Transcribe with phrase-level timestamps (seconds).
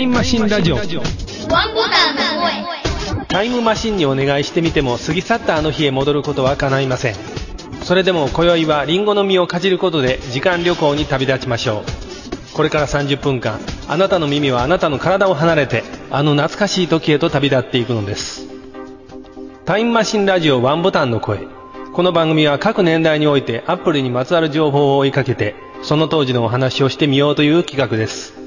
[0.00, 0.76] イムマシンラジオ。
[0.76, 0.86] ワン
[1.74, 2.40] ボタンの
[3.16, 3.26] 声。
[3.26, 7.14] タイムマシンにお願いしてみても過ぎ去ったあの日へ戻ることは叶いません。
[7.82, 12.54] それでも今宵はリンゴの実をかじることで時間旅行に旅立ちましょう。
[12.54, 18.46] これから30分間あなたの耳はあなたの体を離れてあの懐かしい時へと旅立っていくのです。
[19.66, 21.46] タイムマシンラジオワンボタンの声。
[21.92, 28.39] この番組は各年代においてアップルにまつわる情報を追いかけてその当時のお話をしてみようという企画です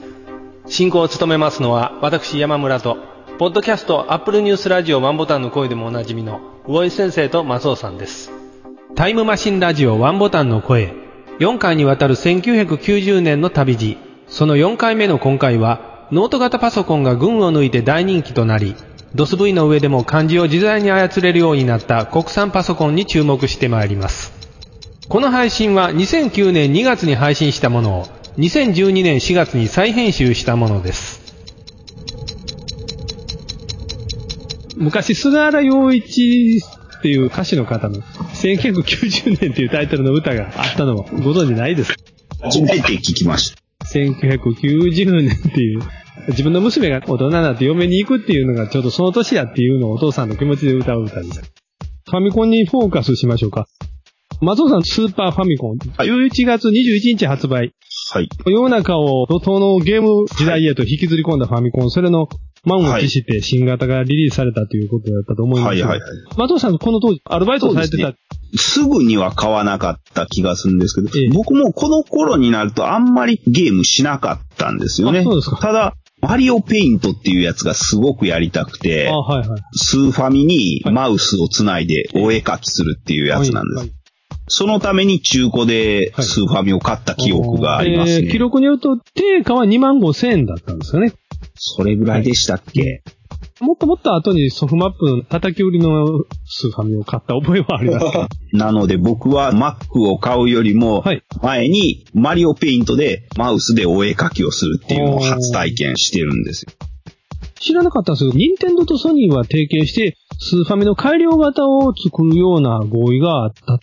[0.67, 2.97] 進行を務めますのは私山村と
[3.37, 8.31] ポッドキャストアップルニュースラジオワンボタンの声でもおなじみの魚井先生と松尾さんです。
[8.95, 10.93] タイムマシンラジオワンボタンの声。
[11.39, 13.97] 4回にわたる1990年の旅路。
[14.27, 18.75] その4回目の今回はノート型パソコンが群を抜いて大人気となり
[19.15, 24.31] DOS/V の上でも漢字を自在に操れるようになった国産パソコンに注目してまいります。
[25.09, 31.21] この配信は2009年2月に配信したものを2012年4月に再編集したものです
[34.75, 36.61] 昔菅原洋一
[36.99, 41.99] っていう歌手の方の1990年っていうタイトルの歌があったのをご存知ないですか？
[42.41, 43.61] 初めて聞きました。
[43.85, 45.81] 1990年っていう、
[46.29, 51.41] 自分の娘が大人になって嫁に行くっていうのがちょうどその年やっていうのをお父さんの気持ちで歌う歌です。
[52.09, 53.67] ファミコンにフォーカスしましょうか。
[54.41, 57.73] 松尾さん、スーパーファミコン、はい11月21日発売。
[58.13, 58.29] はい。
[58.45, 62.29] 世の中を怒涛のゲーム時代へと引きずり込んだファミコン、それの
[62.63, 65.69] 満を持して新型がリリースされたということだったと思います。
[65.69, 66.09] はいはいはい。
[66.37, 68.13] 松尾さん、この当時、アルバイトをされてた。
[68.55, 75.21] すぐには買わなかった気がするんですけど、ええ僕もこの頃になるとあんまりゲームしなかったんですよね。
[75.21, 79.61] あそうですかただ、マリオペイントっていうやつがすごくやりたくてあ、、はいはい。
[79.73, 83.77] スーファミにはいマウスをつないでお絵描きするっていうやつなんです。
[83.77, 84.02] はいはい
[84.55, 88.27] そのために中古ではいスーファミを買った記憶がありますね。
[88.27, 91.11] えー記録によると、定価は2万5千円だったんですよね。
[91.55, 93.01] それぐらいでしたっけ、
[93.59, 96.05] もっともっと後にソフマップの叩き売りの
[96.45, 98.27] スーファミを買った覚えはありますけど。
[98.53, 106.73] なので僕は Mac を買うよりもはい、前にマリオペイントでマウスでお絵描きをするっていうのを初体験してるんですよ。
[107.59, 113.79] 知らなかったんですけど、任天堂とソニーは提携して、スーファミの改良型を作るような合意があった。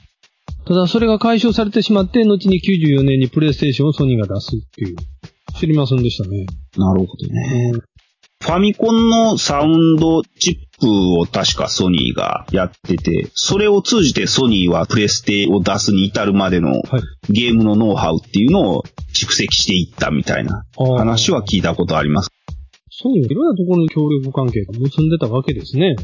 [0.70, 4.97] ただ、それが解消されてしまって、後に94年にプレイステーションをソニーが出すっていう。
[5.58, 6.47] 知りませんでしたね。
[6.76, 7.72] なるほどね。
[8.41, 17.32] ファミコンのサウンドチップを確かソニーがやってて、それを通じてソニーはプレステを出すに至るまでのはい。
[17.32, 22.31] ゲームのノウハウっていうのを蓄積していったみたいな話は聞いたことあります。
[22.92, 25.97] ソニーはいろんなところの協力関係が結んでたわけですね。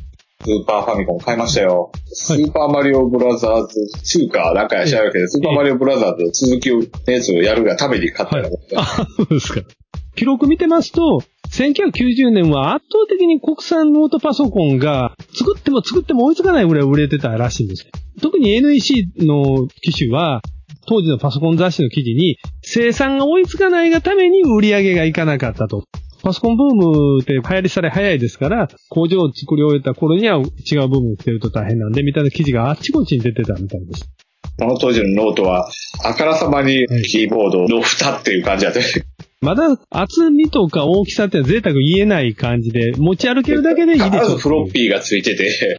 [0.45, 1.91] スーパーファミコン買いましたよ。
[2.07, 3.81] スーパーマリオブラザーズ
[4.21, 8.51] 2かなんかやしらんけど、スーパーマリオブラザーズの続きのやつをやるがために買ったよ。
[8.77, 9.63] あ、そうですか。
[10.15, 11.21] 記録見てますと、
[11.51, 17.87] 1990年は圧倒的に国産ノートパソコンが作っても作っても追いつかないぐらい売れてたらしいんです。
[18.23, 20.43] 特に NEC の機種は、
[20.89, 25.85] 当時のパソコン雑誌の記事に、生産が追いつかないがために売り上げがいかなかったと。
[26.27, 34.11] パソコンブームって流行りしたら早いですから、工場を作り終えた頃には違うブームが来てると大変なんで、みたいな記事があっちこっちに出てたみたいです。
[34.59, 35.71] この当時のノートは、
[36.03, 38.81] あからさまにキーボードの蓋っていう感じだった。
[39.41, 45.79] まだ厚みとか大きさって贅沢言えない感じで、持ち歩けるだけでいいでしょまずフロッピーがついてて、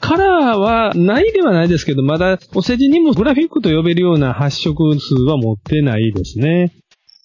[0.00, 6.72] カラーはないではないですけど、まだお世辞にもグラフィックと呼べるような発色数は持ってないですね。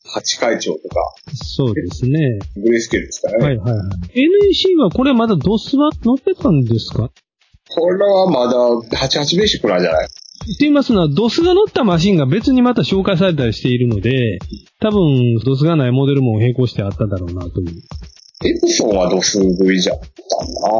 [0.06, 0.96] 八会長とか、
[1.34, 2.40] そうですね。
[2.58, 3.38] グレースケールですかね。
[3.38, 3.84] はいはいは
[4.14, 4.20] い。
[4.50, 7.10] NEC はこれまだ DOS は載ってたんですか？
[7.76, 8.58] これはまだ
[9.08, 10.06] 88ベーシックなんじゃない？
[10.06, 10.14] って
[10.60, 14.40] 言いますのは、DOS が載ったマシンが別にまた紹介されたりしているので、
[14.82, 17.82] 多分 DOS がないモデルも並行してあっただろうなという。
[18.46, 20.72] エプソンはドス V じゃったな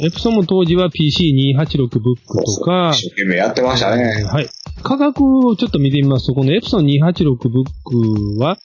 [0.00, 0.06] ぁ。
[0.06, 4.24] エプソンも当時は PC286 ブックとか、一生懸命やってましたね。
[4.24, 4.48] はい。
[4.82, 8.58] 価格をちょっと見てみますと、このエプソン286ブックは、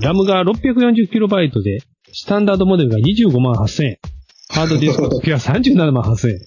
[0.00, 1.80] ラムが 640KB で、
[2.12, 3.98] スタンダードモデルが25万8000円。
[4.48, 6.38] ハードディスク付きは37万8000円。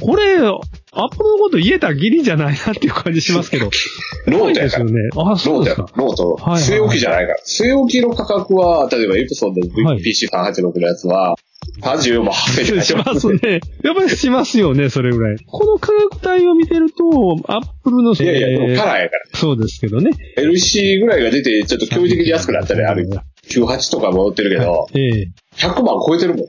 [0.00, 3.70] これ、アップルのこと言えたぎりじゃないなっていう感じしますけど。
[4.26, 5.00] ロートやからですよ。
[5.00, 5.00] ね。
[5.16, 5.86] あ、そうですか。
[5.94, 6.34] ロート。
[6.34, 7.38] はいはい据え置きじゃないから。
[7.46, 11.36] 据え置きの価格は、例えばエプソンのはい PC386 のやつは、
[11.82, 13.60] 34万8000円しますね。
[13.82, 15.36] やっぱりしますよね、それぐらい。
[15.46, 19.38] この価格帯を見てると、アップルの、いやいや、でもえーカラーやから。
[19.38, 20.10] そうですけどね。
[20.36, 23.18] LC ぐらいが出て、ちょっと驚異的に安くなったね、ある意味。
[23.48, 26.46] 98とかも売ってるけど、ええ100万超えてるもんね。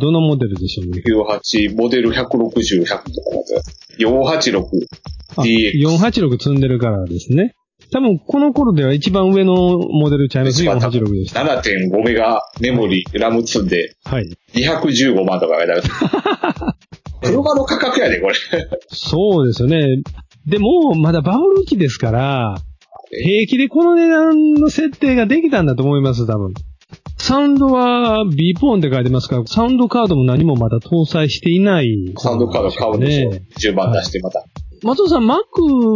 [0.00, 0.90] どのモデルでしょう？
[0.90, 1.02] ね。
[1.06, 3.02] 98、モデル160、100とかの
[3.54, 4.48] やつ。
[4.50, 4.64] 486、
[5.36, 5.72] あ DX。
[5.98, 7.54] 486積んでるからですね。
[7.90, 11.40] 多分この頃では一番上のモデルちゃいます486でした。
[11.42, 14.28] 7.5メガメモリ、ラム積んで、はい。
[14.54, 15.80] 215万とかがだ
[17.22, 18.34] 車の価格やで、これ。
[18.88, 20.02] そうですよね。
[20.46, 22.54] でも、まだバブル期ですから、
[23.10, 26.52] 平気でこの値段の設定ができたんだと思います、多分。
[27.28, 33.42] サウンドは B ポーンって書いてますから、サウンドカードも何もまだ搭載していない、サウンドカード買うんでしょね。
[33.58, 34.46] 10万出してまた。
[34.82, 35.36] 松尾さん、Mac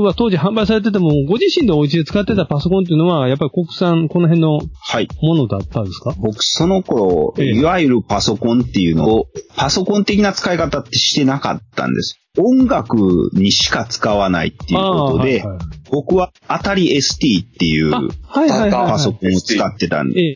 [0.04, 5.08] は当時販売されてても、ご自身でお家で使ってたパソコンっていうのは、やっぱり国産、この辺のはい。
[5.22, 6.14] ものだったんですか？
[6.18, 9.26] 僕、その頃、ええいわゆるパソコンっていうのを、
[9.56, 12.18] パソコン的な使い方ってしてなかったんです。
[12.38, 12.96] 音楽
[13.34, 15.58] にしか使わないっていうことで、はいはい
[15.94, 17.90] 僕は当たり ST っていう。
[18.32, 20.34] パソコンを使ってたんで、ええ、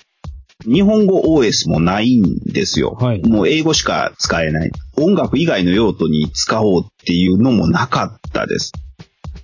[0.67, 2.97] 日本語 OS もないんですよ。
[3.01, 4.71] はいもう英語しか使えない。
[4.99, 8.73] 音楽以外の用途に使おうっていうのもなかったです。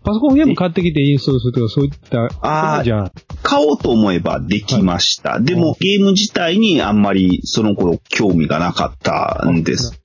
[0.04, 5.38] パソコンゲーム買ってきてインストールするとか、そういった、あーじゃあ、買おうと思えばできました。
[5.38, 10.00] でもゲーム自体にあんまりその頃興味がなかったんです。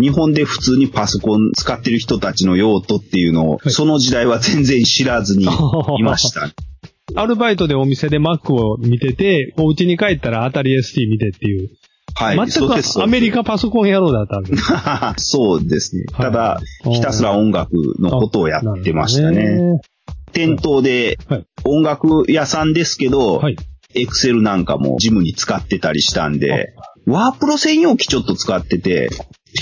[0.00, 6.50] 日本で普通にパソコン使ってる人たちの用途っていうのを、はいその時代は全然知らずにいました。
[7.16, 11.70] アルバイトでお店で Mac を見てて、お家に帰ったら当たり ST 見てっていう、
[12.14, 12.50] はい。
[12.50, 14.64] 全くアメリカパソコン野郎だったんです。
[15.30, 16.04] そうですね。
[16.12, 16.60] はいただ、
[16.90, 19.80] ひたすら音楽のことをやってましたね。
[20.32, 23.56] 店頭ではい音楽屋さんですけど、はい。
[23.94, 26.74] エクセルなんかもジムに使ってたりしたんで、
[27.06, 29.10] ワープロ専用機ちょっと使ってて、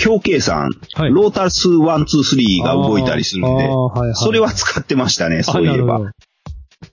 [0.07, 3.71] 表計算、はいロータス1、2、3が動いたりするんで
[4.15, 6.13] それは使ってましたね、そういえば。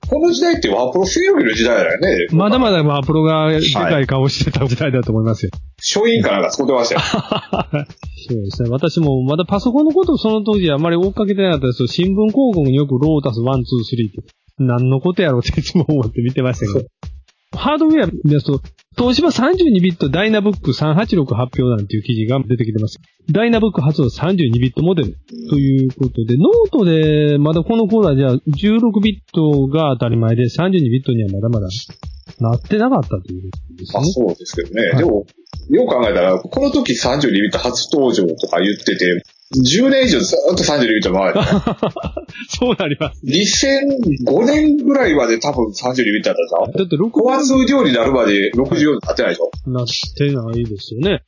[0.07, 2.27] この時代ってワープロ専用機の時代だよね。
[2.31, 5.51] まだまだまあプロがでかい顔してた時代だと思いますよ。
[5.81, 7.01] 書院かなんか使ってましたよ。
[7.01, 8.69] そうですね。
[8.69, 16.85] 私もまだパソコンのことをその当時あまり追っかけてなかったですけど、新聞広告によくロータス1、2、3って、何のことやろうっていつも思って見てましたけど。
[17.55, 18.61] ハードウェア見ますと、
[18.97, 22.99] 東芝32ビットダイナブック386発表なんていう記事が出てきてます。
[23.31, 25.17] ダイナブック初の32ビットモデル
[25.49, 31.67] ということで、ノートでまだこの頃はじゃあ16ビットが当たり前で32ビットにはまだまだ
[32.39, 34.89] なってなかったということですあ、そうですけどね。
[34.89, 35.25] はいでも、
[35.69, 41.77] よく考えたら、この時32ビット初登場とか言ってて、10年以上ずっと32ビットのままやった。
[42.49, 43.21] そうなります。
[43.25, 46.83] 2005年ぐらいまで多分32ビットだったじゃん。
[46.83, 49.51] だって6高圧通常になるまで64になってないでしょ。
[49.69, 49.85] なっ
[50.17, 51.23] てないですよね。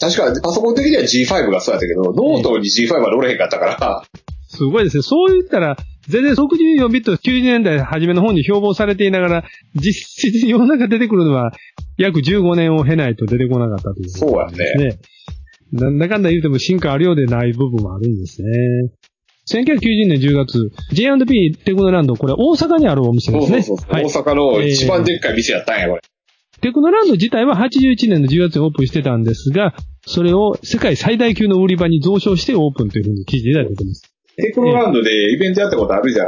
[0.00, 4.02] 確か、パソコン的には G5 がそうやったけど、ノートに G5 は乗れへんかったから、
[4.48, 5.02] すごいですね。
[5.02, 5.76] そう言ったら、
[6.08, 9.44] 全然64ビット90年代初めの方に標榜されていながら、
[9.74, 9.92] 実
[10.30, 11.52] 質世の中出てくるのは
[11.98, 14.98] 約15年を経ないと出てこなかったという、そうやね。
[15.72, 15.80] ね。
[15.80, 18.48] なんだかんだ言うても進化あるようでない部分もあるんですね。
[19.50, 23.62] 1990年10月、J&P テクノランド、これ大阪にあるお店ですね。
[23.62, 23.92] そうそうそう。
[23.92, 26.02] はい大阪の一番でっかい店やったんや、これ。
[26.60, 29.74] テクノランド自体は81年の10月にオープンしてたんですが、
[30.06, 34.02] それを世界最大級の売り場に増床してオープンというふうに記事で出てます。
[34.36, 36.26] テクノランドでイベントやったことあるじゃん。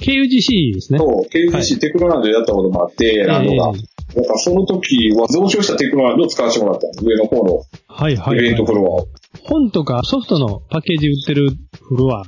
[0.00, 0.98] KUGC ですね。
[0.98, 3.72] そう、KGC、はいテクノランドでやったこともあって、ランドが。
[4.14, 7.08] だからその時は増床したテクノランドを使わせてもらったの？
[7.08, 9.08] 上の方のはいはい、イベントフロアを。
[9.44, 11.50] 本とかソフトのパッケージ売ってる
[11.82, 12.20] フロア。
[12.20, 12.24] うん。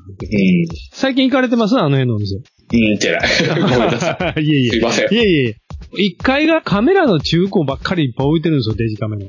[0.93, 1.76] 最近行かれてます？
[1.79, 2.37] あの辺のお店。
[2.37, 3.20] うん、ってない。
[3.62, 4.41] ごめんなさい。
[4.43, 4.70] いえいえ。
[4.70, 5.56] すいませんいえいえ。
[5.94, 9.29] 1階がカメラの中古ばっかりいっぱい置いてるんですよ、デジカメの。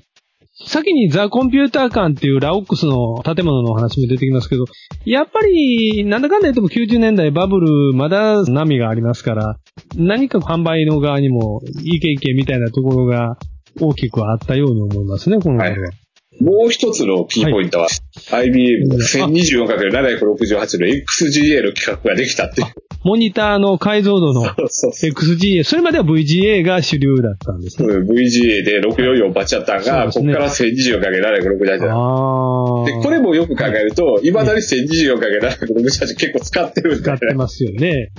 [0.56, 4.66] 先にザ・コンピューター館っていうラオックスの建物の話も出てきますけど、
[5.04, 9.58] やっぱり、なんだかんだ言っても90年代バブル、まだ波がありますから、
[9.96, 13.38] 何か販売の側にも、いけいけみたいなところが
[13.82, 15.72] 大きくあったように思いますね、この頃は。
[15.72, 16.03] はい
[16.44, 17.88] もう一つのキーポイントは、
[18.32, 22.68] IBM の 1024×768 の XGA の企画ができたっていう。
[23.06, 24.44] モニターの解像度の。
[24.44, 27.88] XGA、それまでは VGA が主流だったんですね。
[27.88, 31.94] VGA で644バッチャったんが、そうですねここから 1024×768 だ。
[31.96, 32.86] ああ。
[32.86, 37.28] で、これもよく考えると、未だに 1024×768 結構使ってるん使だよね。
[37.28, 38.12] ってますよね。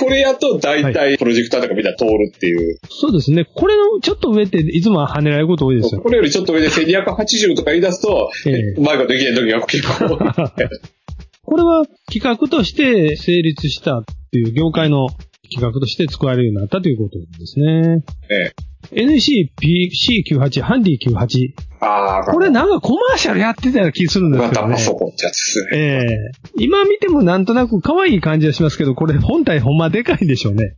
[0.00, 2.80] これやと大体プロジェクターとかみんな通るっていう。
[2.88, 3.44] そうですね。
[3.44, 6.00] これのちょっと上っていつもは跳ねられること多いですよ。
[6.00, 10.18] これよりちょっと上で1280とか言い出すと、ええうまいことできない時が結構多い。
[11.44, 15.08] これは企画として成立したっていう業界の
[15.50, 18.02] 企画として使われるようになったということですね。
[18.30, 18.52] え
[18.92, 21.52] NEC-PC98、ハンディ98。
[21.80, 24.78] ああ、これなんかコマーシャルやってたような気するんですけどね型パ。
[24.78, 25.78] ソコンってやつですね。
[25.78, 26.16] ええ
[26.56, 30.76] 今見てもなんとなく可愛い感じはしますけど、これ本体ほんまでかいんでしょうね。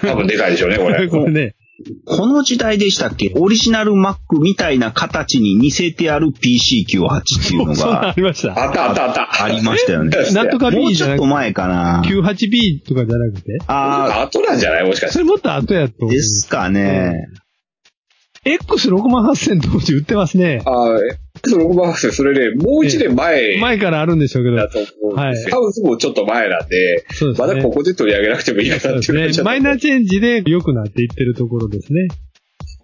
[0.00, 1.08] 多分でかいでしょうね、これ。
[1.08, 1.54] これね。
[2.06, 3.32] この時代でしたっけ？
[3.36, 8.50] オリジナル Mac みたいな形に似せてある PC98 っていうのそんなんあがりました。
[8.64, 9.44] あったあったあった。
[9.44, 10.16] ありましたよね。
[10.32, 12.02] なんとかもう B じゃなくて、ちょっと前かな。
[12.06, 13.58] 98B とかじゃなくて？
[13.66, 14.86] あ後なんじゃない？
[14.86, 15.12] もしかして。
[15.14, 16.10] それもっと後やとー、。
[16.10, 17.26] ですかね。
[18.44, 20.62] X6 万8000当時売ってますね。
[20.64, 20.98] ああ、
[21.46, 24.56] X6 バースそれね、もう一年前前からあるんでしょうけど。
[24.56, 25.56] だと思うんですよ。
[25.56, 27.48] はハウスもちょっと前なんで、そうですね。
[27.48, 29.42] まだここで取り上げなくてもいいかなっていうね。
[29.42, 32.08] マイナーチェンジで良くなっていってるところですね。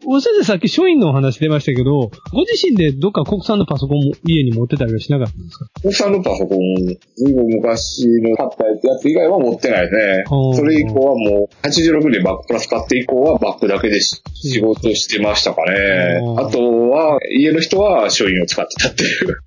[0.07, 5.67] お先生さっき書院のお話出ましたけど、ご自身でどっか国産のパソコンも家に持ってたりはしなかったんですか？
[5.83, 10.25] 国産のパソコン、ずいぶん昔の買ったやつ以外は持ってないね。
[10.55, 16.21] それ以降はもう、86年 Mac プラス買って以降は Mac だけでし仕事してましたかね。
[16.39, 16.59] あと
[16.91, 19.39] は、家の人は書院を使ってたっていう。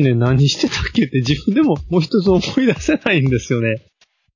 [0.00, 3.82] 90年何してたっけって自分でももう一つ思い出せないんですよね。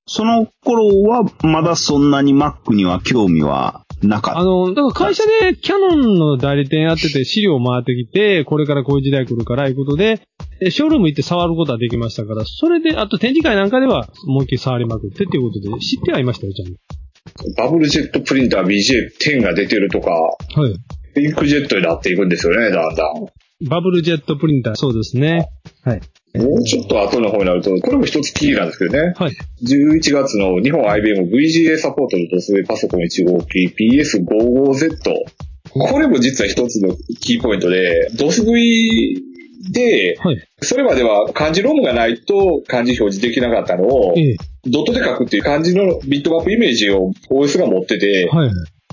[0.07, 10.21] その頃はまだそんなに Mac には興味はなかっあの、だから会社でキャノンの代理店やってて資料回ってきて、これからこういう時代来るからいうことで、
[10.61, 16.75] えショールーム行って触ることはできましたから、それで、あと展示会なんかでは思いっきり触りまくってっていうことで知ってはいましたよ、ちゃん
[17.57, 20.11] バブルジェットプリンター BJ10 が出てるとか、
[20.55, 20.61] と。
[20.61, 20.75] はい。
[21.17, 23.27] インクジェットになっていくんですよね、だんだん。
[23.69, 25.49] バブルジェットプリンター、そうですね。
[25.85, 26.01] はい。
[26.39, 29.13] もうちょっと後の方になると、これも一つキーなんですけどね。
[29.17, 29.33] はい。
[29.65, 35.15] 11月の日本 IBM VGA サポートのドスベパソコン1号機 PS55Z。
[35.71, 39.23] これも実は一つのキーポイントで、ドス V
[39.73, 40.49] で、はい。
[40.61, 44.37] それまでは漢字ロムがないと漢字表示できなかったのを、ええ。
[44.65, 48.51] ドットで書くっていう漢字のビットマップイメージを OS が持ってて、はい。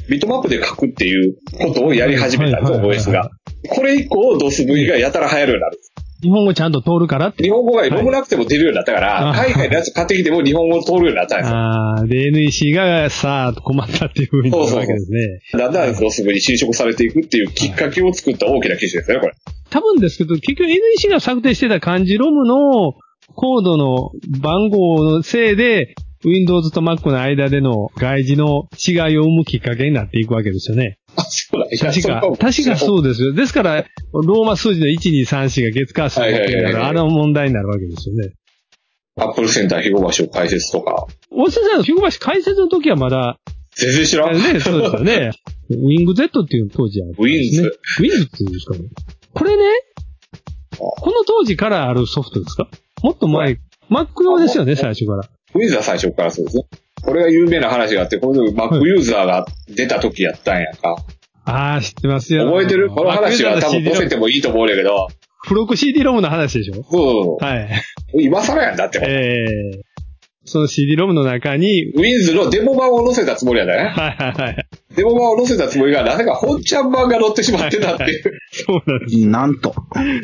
[0.09, 3.29] ビットマップで書くっていうことをやり始めたんです OS が。
[3.67, 5.79] これ以降、ドス V がやたら流行るようになる。
[6.21, 7.43] 日本語ちゃんと通るからって。
[7.43, 11.55] 日本語がロムなくても出るようになったから、はい海外のやつ買ってきても日本語通るようになったんですよ。
[11.55, 15.39] ああ、で、NEC がさあ困ったっていうふうになるわけですね。
[15.53, 19.33] だんだんドス V に侵食されていくっていうきっかけを作った大きな記事ですね、これ。
[19.69, 22.93] 多分ですけど、結局 NEC が策定してた漢字ロムの
[23.35, 24.11] コードの
[24.41, 30.98] 番号のせいで、Windows と Mac の間での外事の違いを生むきっかけになっていくわけですよね。
[31.15, 31.65] あ、そうだ。
[31.65, 33.33] いや確か、確かそうですよ。
[33.33, 38.33] ですから、ローマ数字の1、2、3、4が月火水木っていうのが、あれの問題になるわけですよね。
[39.17, 41.07] アップルセンター肥後橋を開設とか。
[41.29, 43.37] 大瀬さん、広橋開設の時はまだ、
[43.75, 44.33] 全然知らん。
[44.33, 45.31] ね、そうですよね。
[45.69, 47.67] ウィング Z っていうの当時あったんですね。
[47.67, 48.83] ウィングっていうんですかね。
[49.33, 49.63] これね、
[50.77, 52.69] この当時からあるソフトですか？
[53.03, 55.29] もっと前、Mac 用ですよね、最初から。
[55.53, 56.63] ウィズは最初からそうですね。
[57.01, 60.97] これが有名な話があって、この時 Mac ユーザーが出た時やったんやんか。
[61.45, 62.45] ああ、知ってますよ。
[62.45, 62.89] 覚えてる？
[62.89, 65.07] この話は多分載せてもいいと思うんだけど、
[65.43, 66.83] 付録 CD ロムの話でしょ？
[66.83, 67.69] そうはい。
[68.13, 68.99] 今更やんだって。
[69.01, 69.81] ええ
[70.45, 73.73] その CD ロムの中に、ウィンズのデモ版を載せたつもりやね。
[73.73, 73.83] はい
[74.15, 74.68] はいはい。
[74.99, 79.73] デモ版を載せたつもりが、なぜか本ちゃん版が載ってしまってたっていう、そうなんでなんと。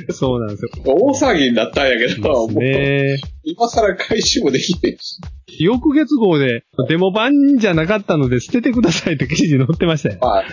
[0.09, 0.17] す。
[0.17, 0.69] そうなんですよ。
[0.85, 5.21] 大騒ぎになったんやけど、もうね今更回収もできないし。
[5.59, 10.19] 翌月号で、デモ版じゃなかったので捨ててくださいって記事に載ってましたよ。
[10.19, 10.45] はい。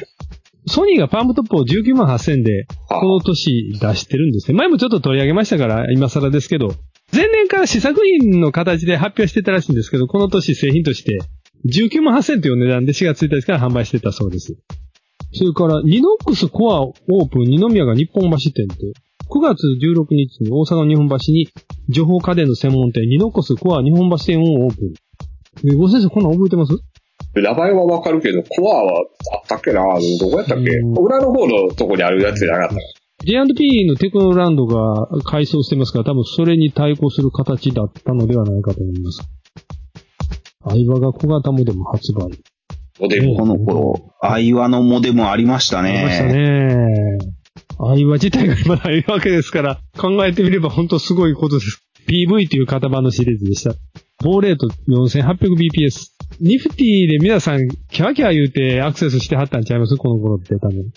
[0.68, 4.56] ソニーがパームトップを19万8000で、あこの年出してるんですね。
[4.56, 6.76] 前もちょっと取り上げましたから、今更ですけど、
[7.12, 11.18] 前年から試作品の形で発表してたらしいんですけど、この年製品として、
[11.66, 14.56] 19万8000という値段で4月1日から販売してたそうです。
[15.32, 18.74] それから、ニノックスコアオープン二宮が日本橋店と、
[19.30, 21.48] 9月16日に大阪の日本橋に
[21.88, 25.72] 情報家電の専門店ニノックスコア日本橋店をオープン。
[25.72, 26.72] えご先生、こんなん覚えてます？
[27.34, 28.92] 名前はわかるけど、コアは
[29.34, 30.70] あったっけなどこやったっけ？
[30.76, 39.22] うん裏の方のとこにあるやつじゃなかった J&P のテクノランドが改装してますから、多分それに対抗する形だったのではないかと思います。
[40.64, 42.30] 相葉が小型モデム発売。
[43.00, 43.34] モデル。
[43.36, 46.32] この頃、愛話のモデムありましたありましたね。
[46.32, 47.18] ね。
[47.78, 51.82] 相葉自体が今ないわけですから、考えてみれば本当すごいことです。
[52.08, 53.74] PV という型番のシリーズでした。
[54.22, 56.12] ボーレート 4800bps。
[56.40, 59.96] ニフティで皆さん、キャーキャー言うてアクセスしてはったんちゃいます？
[59.96, 60.92] この頃って多分。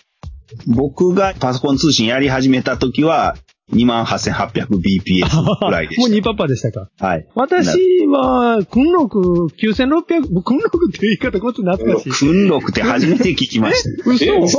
[0.68, 3.36] 僕がパソコン通信やり始めた時は、
[3.74, 7.06] 28,800bps ぐらいで もう2しパパでしたかた。
[7.06, 7.28] はい。
[7.36, 12.12] 私は、訓録9600、僕訓録って言い方こっち懐かしい。
[12.12, 13.90] 訓録って初めて聞きました。
[14.10, 14.58] 嘘え、嘘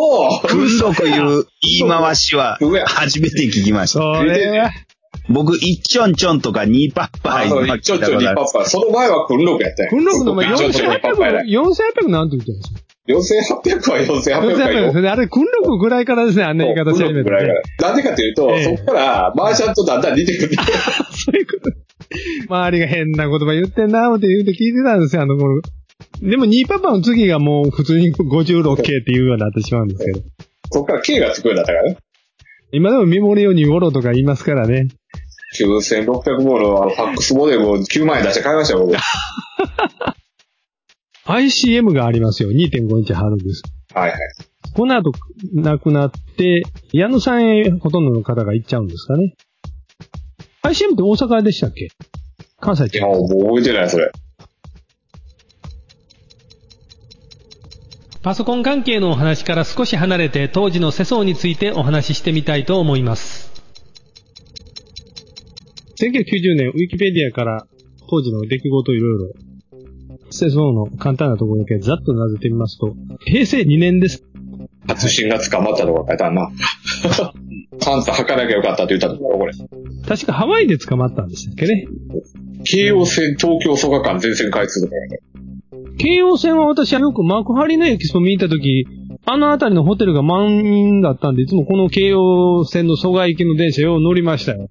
[0.48, 4.00] 訓録いう言い回しは初めて聞きました。
[4.00, 4.70] それ、
[5.28, 8.64] 僕、一ちょんちょんとか2パッパあ、そう、ちょっとリップアッパー。
[8.64, 9.90] その前は訓録やったよ。
[9.90, 15.00] 訓録の前ちょっとリップアッパーや4800、4800なんて言ってるんですか4800は4800か4800よです。
[15.02, 15.08] ね。
[15.08, 17.88] あれ、訓録ぐらいからですね、あんな言い方し始めたぐらいねから。
[17.88, 20.54] なんでかというと、ええそこからマーシャンとだんだん似てくる。
[20.56, 21.76] そういうこと。
[22.48, 25.60] 周りが変な言葉言ってんな、って言うて聞いてたんですよ、あの頃。
[26.20, 30.20] でも2パパの次がもう普通に 56K っていうようになってしまうんですけど。
[30.72, 31.98] そっから K がつくようになったからね。
[32.72, 34.88] 今でもメモリを2ボロとか言いますからね。
[35.58, 38.96] 9600ボールのあのファックスモデルを9万円出して買いましたよ、僕。
[41.26, 42.50] ICM がありますよ。
[42.50, 43.62] 2.5インチハードです。
[43.94, 44.18] はいはい。
[44.74, 45.12] この後、
[45.54, 49.34] なくなって、矢野さんへほとんどの方が行っちゃうんですかね。
[50.62, 51.88] ICM って大阪でしたっけ？
[52.60, 54.10] 関西いや、もう覚えてない、それ。
[58.22, 63.52] パソコン関係のお話から少し離れて当時の世相についてお話ししてみたいと思います。
[66.00, 67.66] 1990年、ウィキペディアから
[68.10, 69.32] 当時の出来事いろいろ、
[70.36, 74.24] 世相の簡単なところだけざっとなぜてみますと、平成2年です。
[74.88, 76.50] 初心が捕まったとか書いてあんな。
[77.80, 79.52] パンツ履かなきゃよかったって言ったところ、これ。
[80.06, 81.86] 確かハワイで捕まったんでしたっけね。
[82.64, 85.18] 京王線東京蘇我間全線開通とかね。
[85.98, 88.86] 京王線は私はよく幕張のエキスポ見たとき、
[89.24, 94.68] あの辺りのホテルが満員だったんで、いつもこの京王線の蘇我行きの電車を乗りましたよ。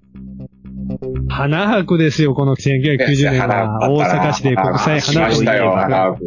[1.36, 3.90] 花博ですよ、この1990年は。
[3.90, 5.54] 大阪市で国際し花博ました？
[5.54, 6.18] よ、花博。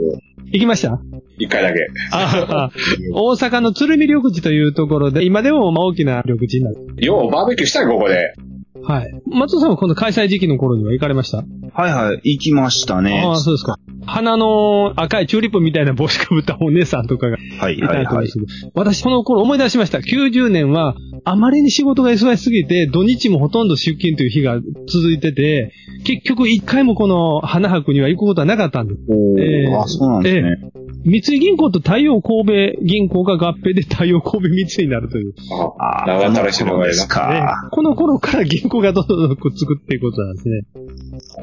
[0.51, 0.99] 行きました
[1.39, 1.79] 一回だけ。
[2.11, 2.71] ああ
[3.15, 6.77] 大阪の鶴見緑地というところで、今でも大きな緑地になる。
[7.03, 8.35] ようバーベキューしたよ、ここで。
[8.83, 9.11] はい。
[9.25, 11.37] 松尾さんは今度開催時期の頃には行かれました？
[11.73, 13.23] はいはい、行きましたね。
[13.25, 13.79] ああ、そうですか。
[14.09, 18.37] 花の赤いチューリップみたいな帽子かぶったお姉さんとかがはいいたりとかす。
[18.37, 18.47] る。
[18.73, 19.99] 私、この頃思い出しました。
[19.99, 25.71] 90年は、あまりに仕事が忙しすぎて、土日もほとんど出勤という日が続いてて、
[26.03, 28.99] 結局一回もこの花博には行くことはなかったんです。
[29.39, 30.71] ええあ、そうなんですね。
[31.05, 35.33] 三井銀行と太陽神戸銀行が合併で太陽神戸三井になるという。
[35.79, 37.69] ああ長たらしのがいですか。
[37.71, 40.61] この頃から銀行がどんどんくっつくっていうことなんですね。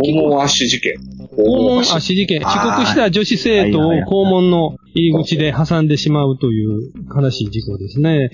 [0.05, 0.95] 訪問アッシュ事件。
[1.37, 2.41] 肛門アッシュ足事件。
[2.47, 8.29] 遅刻した女子生徒をはいはいはい肛門の入り口で挟んでしまうという悲しい事故ですね。
[8.29, 8.31] ね。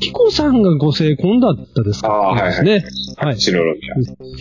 [0.00, 2.08] キコさんがご成婚だったですか？
[2.08, 2.64] ああ、はいはい。
[2.64, 2.84] ね。
[3.16, 3.40] はい。
[3.40, 3.74] 白宮。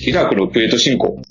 [0.08, 1.22] イラクのクウェート侵攻。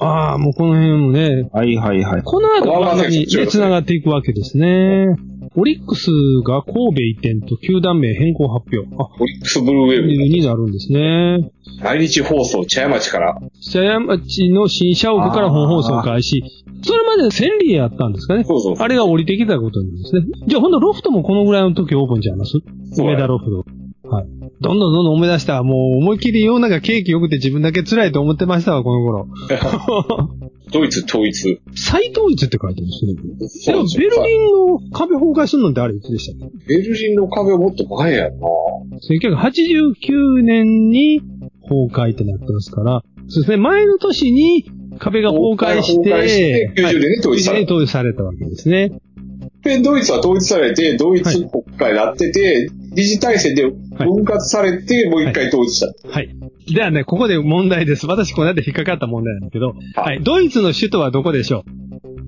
[0.00, 2.22] ああ、もうこの辺もね、はいはいはい。
[2.22, 5.06] この後まあまあにね繋がっていくわけですね。
[5.56, 6.10] オリックス
[6.46, 8.86] が神戸移転と球団名変更発表。
[8.96, 10.08] あ、オリックスブルーウェーブ。
[10.08, 11.50] になるんですね。
[11.82, 13.40] 毎日放送、茶屋町から。
[13.72, 16.42] 茶屋町の新社屋から本放送開始。
[16.82, 18.44] それまで千里やったんですかね。
[18.44, 18.84] そうそうそう。
[18.84, 20.22] あれが降りてきたことなんですね。
[20.46, 22.52] じゃあほんとロフトもこのぐらいの時オープンちゃいます？
[22.92, 23.64] そうや梅田ロフト。
[24.10, 24.26] はい。
[24.60, 25.62] どんどんどんどん思い出した。
[25.62, 29.28] もう思いっきり世の中景気良くて自分だけ辛いと思ってましたわ、この頃。
[30.72, 31.60] ドイツ統一。
[31.74, 33.14] 再統一って書いてますね。
[33.14, 36.76] でもそうですよベルリンの壁崩壊するのってあれいつでしたっけ？
[36.76, 38.46] ベルリンの壁はもっと前やんな。
[39.10, 41.20] 1989年に
[41.62, 44.64] 崩壊ってなってますから、そうですね、前の年に
[44.98, 48.90] 壁が崩壊して、崩壊して90年に統一されたはい90年に統一されたわけですね。
[49.62, 56.08] で、ドイツは統一されて、ドイツ国家になってて、理事体制で分割されて、もう一回統一した。
[56.08, 56.34] はい。
[56.72, 58.06] ではね、ここで問題です。
[58.06, 60.22] 私この間引っかかった問題なんですけど、ははい。
[60.22, 61.64] ドイツの首都はどこでしょ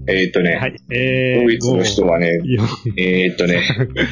[0.07, 0.77] えーっとね、うはい。
[0.90, 2.62] えー、ドイツの人はね、よ
[2.97, 3.62] えーっとね、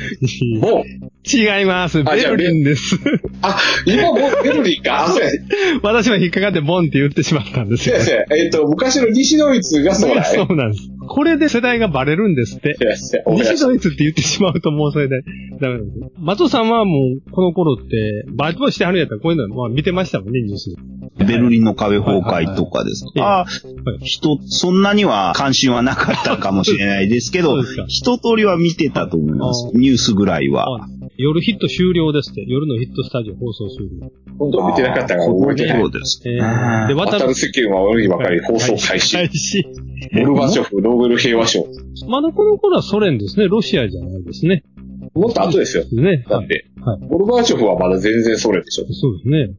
[0.61, 2.05] もう、違います。
[2.05, 2.97] ベルリンです。
[3.43, 5.07] あ、今もうベルリンか。
[5.07, 5.31] あ、そうや。
[5.83, 7.97] 私は引っかかってボンって言ってしまったんですよ。
[7.99, 8.25] そうや。
[8.31, 10.23] えーっと、昔の西ドイツがそうだね。
[10.25, 10.89] そうなんです。
[11.09, 12.77] これで世代がバレるんですって。
[13.27, 15.23] 西ドイツって言ってしまうともうそれで
[15.61, 16.13] ダメなんです。
[16.19, 21.25] 松尾さんはもう、この頃って、バイトしてはるんやったらこういうのまあ見てましたもんね、ニュースで。
[21.25, 23.91] ベルリンの壁崩壊とかですはいはいか。
[23.91, 29.71] ああ、人、そんなには関心はなかったかもしれないですけど一通りは見てたと思います。
[29.75, 30.87] あニュースぐらいは。
[31.21, 32.45] 夜ヒット終了ですって。
[32.47, 34.09] 夜のヒットスタジオ放送終了。
[34.39, 35.81] 今度は見てなかったから覚えてない。
[35.81, 36.41] そうですえね。
[36.41, 39.17] ー、で、渡渡る世間は俺にばかり放送開始。
[39.17, 39.65] 開始。
[40.15, 41.67] ゴルバチョフ、ノーベル平和賞。
[42.09, 43.49] まだこの頃はソ連ですね。
[43.49, 44.63] ロシアじゃないですね。
[45.15, 45.85] もっと後ですよ。
[45.91, 46.03] ね。
[46.03, 46.25] はい。
[46.29, 48.87] だって、はいゴルバチョフはまだ全然ソ連でしょ。
[48.93, 49.51] そうですね。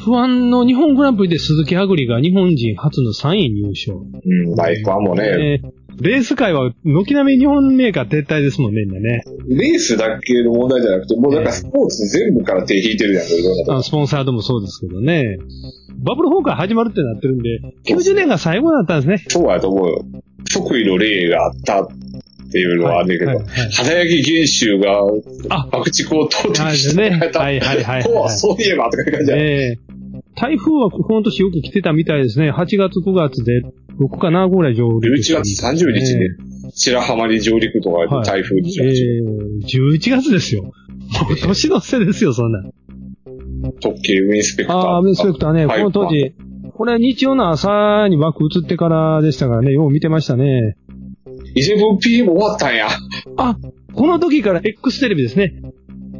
[0.00, 3.98] F1 の日本グランプリで鈴木はぐりが日本人初の3位入賞。
[3.98, 9.22] うん、まあ F1 もね、えーレース界は軒並み日本メーカー撤退ですもんね、みんなね。
[9.48, 15.38] レースだけの問題じゃなくて、もうなんかスポーツ全部から手引いてるやん、いろんなとこあスポンサードもそうですけどね。
[16.02, 19.24] バブル崩壊始まるってなってるんで、90年が最後だったんですね。
[19.28, 20.04] そうやと思うよ。
[20.48, 21.88] 即位の例があったっ
[22.50, 25.00] ていうのはあるんだけど、はいはいはい花焼原州が
[25.50, 27.40] あ爆竹を投擲してはいくれた。
[27.40, 29.38] はいはいはいはい そういえばとかいう感じじゃん。
[29.38, 30.00] ええ
[30.36, 32.50] 台風はこの年よく来てたみたいですね。
[32.50, 33.62] 8月9月で、
[34.00, 36.28] 6か7ぐらい上陸11月30日で、
[36.72, 40.62] 白浜に上陸とかはい台風にしえましえ11月ですよ。
[40.62, 40.70] も
[41.30, 42.62] う年の瀬ですよ、そんな。
[43.80, 44.76] 特急ウィンスペクター。
[44.78, 46.34] ああ、インスペクターね、こはいの当時、
[46.72, 50.76] これ日曜の朝に枠移ってからでしたからね、よう見てましたね。
[51.54, 52.88] 11PM 終わったんや。
[53.36, 53.58] あ、
[53.92, 55.52] この時から X テレビですね。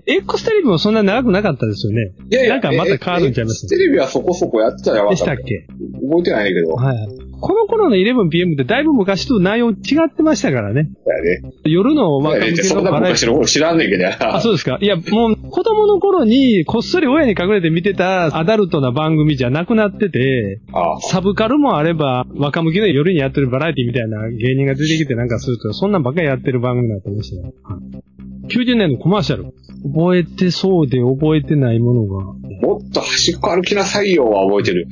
[0.06, 2.12] X テレビもそんな長くなかったですよね。
[2.30, 3.68] いやいや、なんかまた変わるんちゃいます？
[3.68, 5.66] テレビはそこそこやってたじゃなかでしたたっけ？
[5.68, 6.72] 覚えてないけど。
[6.74, 6.96] はい。
[7.40, 9.74] この頃の 11PM ってだいぶ昔と内容違
[10.08, 10.90] ってましたからね。
[11.06, 11.52] だよね。
[11.64, 14.06] 夜の若向けいやそんなのバラエティ知らんねんけど。
[14.06, 14.78] あ、そうですか。
[14.80, 27.54] いや、もう、子供の頃に、こっそり親に隠れて見てたアダルトな番組じゃなくなってて、ああサブカルもあれば、若向きの夜にやってるバラエティみたいな芸人が出てきてなんかすると、そんなんばっかりやってる番組になってましたよ。
[27.64, 29.54] はい90年のコマーシャル。
[29.84, 32.24] 覚えてそうで覚えてないものが。
[32.24, 34.88] もっと端っこ歩きなさいよは覚えてる。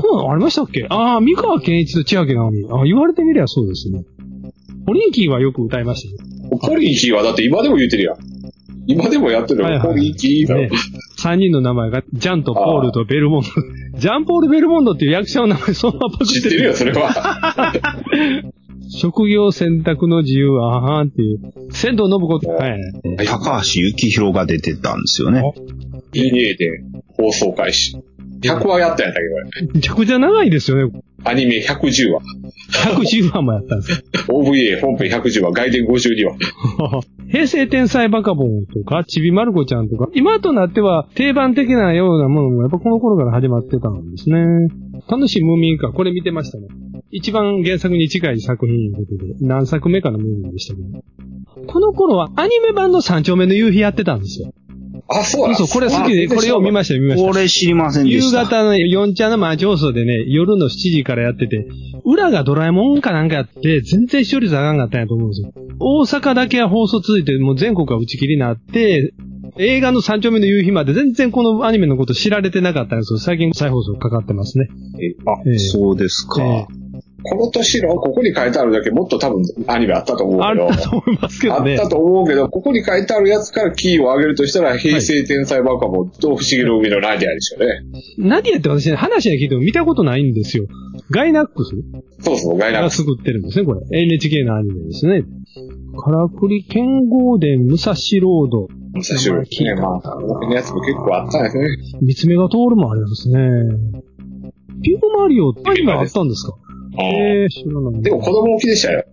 [0.00, 0.32] こんなの？
[0.32, 0.86] ありましたっけ？
[0.88, 2.66] ああ、三河健一と千秋直美。
[2.70, 4.04] あ言われてみりゃそうですね。
[4.86, 6.30] ポリンキーはよく歌いましたね。
[6.60, 8.16] ポリンキーはだって今でも言ってるやん。
[8.86, 9.66] 今でもやってるよ。
[9.66, 10.62] はいはいポリンキーだろ。
[10.62, 10.70] ね
[11.16, 13.48] 三人の名前が、ジャンとポールとベルモンド。
[14.00, 17.72] ジャンポール・ベルモンドっていう役者の名前そのままパク知ってるよ、それは。
[18.88, 21.40] 職業選択の自由は、あはんっていう。
[21.70, 22.80] 仙道信子って、はい。
[23.26, 25.42] 高橋幸宏が出てたんですよね。
[26.14, 26.82] E2A で
[27.18, 27.96] 放送開始。
[28.42, 31.02] 100話やったんやったけど、めちゃくちゃ長いですよね。
[31.24, 32.20] アニメ110話。
[32.96, 33.98] 110話もやったんですよ。
[34.28, 36.36] OVA 本編110話、外伝52話。
[37.30, 44.68] 平成天才バカボンとか、ちびまる子ちゃんとか、今となっては定番的なようなものもやっぱこの頃から始まってたんですね。
[45.08, 46.66] 楽しいムーミンか、これ見てましたね。
[47.10, 51.02] 一番原作に近い作品ということで、何作目かのムーミンでしたけど。
[51.66, 54.52] この頃はアニメ版の三丁目の夕日やってたんですよ。
[55.12, 57.28] あ、そうなんそう、これ好きで、これよう見ましたよ、見ました。
[57.28, 58.44] これ知りませんで夕した。
[58.44, 61.66] 方の4ちゃんの町放送でね、夜の7時からやってて、
[62.04, 65.52] 裏がドラえもんかなんかやって、全然視聴率上がんかったんやと思うんですよ。
[65.80, 69.12] 大阪だけは放送続いて、もう全国が打ち切りになって、
[69.58, 73.18] 映画の三丁目の夕日まで全然このアニメのこと知られてなかったんですよ。
[73.18, 74.68] 最近再放送かかってますね。
[75.26, 76.42] あええそうですか。
[76.42, 76.66] え
[77.22, 80.66] この年の、ここに書いてあるだけもっと多分アニメあったと思うあけど。
[80.68, 81.76] ったと思いますけどね。
[81.78, 87.66] あったと思うけど、ここに書いてあるやつからキーを上げるとしたら、平成天才バカボンと不思議の海のナディアでしょうね。
[88.18, 90.66] ナディアって私ね、話は聞いても見たことないんですよ。
[91.10, 91.70] ガイナックス
[92.20, 92.98] そうそう、ガイナックス。
[93.02, 93.80] が作ってるんですね、これ。
[94.02, 95.22] NHK のアニメですね。
[96.02, 98.68] カラクリ剣豪伝武蔵ロード。
[98.92, 101.66] 武蔵野ね、まあ、このやつも結構あったんですね。
[102.00, 103.34] 三つ目が通るもありますね。
[104.82, 106.54] ピューマリオってアニメあったんですか？
[106.98, 108.02] ええー、知らない。
[108.02, 109.04] でも子供向きでしたよ。